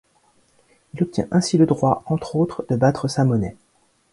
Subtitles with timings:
[0.95, 3.55] Il obtient ainsi le droit, entre autres, de battre sa monnaie.